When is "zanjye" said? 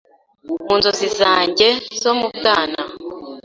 1.19-1.67